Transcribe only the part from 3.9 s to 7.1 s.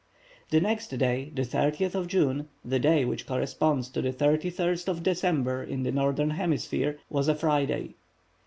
the 3lst of December in the Northern Hemisphere,